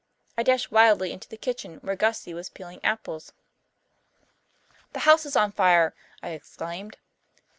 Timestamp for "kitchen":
1.37-1.75